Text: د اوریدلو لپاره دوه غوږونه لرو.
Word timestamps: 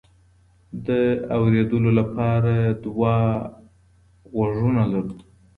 د 0.87 0.89
اوریدلو 1.37 1.91
لپاره 1.99 2.53
دوه 2.83 3.15
غوږونه 4.33 4.83
لرو. 4.93 5.15